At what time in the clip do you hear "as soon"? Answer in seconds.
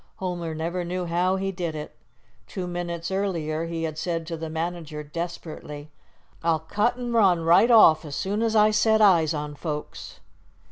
8.03-8.41